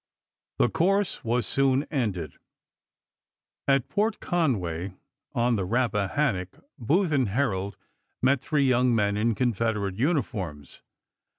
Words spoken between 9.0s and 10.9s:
in Confederate uniforms.